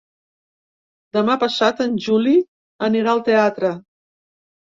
Demà 1.17 1.33
passat 1.43 1.83
en 1.85 1.93
Juli 2.07 2.33
anirà 2.87 3.13
al 3.13 3.21
teatre. 3.27 3.71